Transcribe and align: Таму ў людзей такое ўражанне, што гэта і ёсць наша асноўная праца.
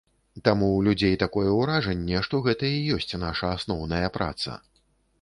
Таму 0.47 0.69
ў 0.69 0.85
людзей 0.87 1.17
такое 1.25 1.51
ўражанне, 1.59 2.17
што 2.31 2.41
гэта 2.49 2.73
і 2.81 2.99
ёсць 2.99 3.13
наша 3.29 3.55
асноўная 3.61 4.07
праца. 4.21 4.61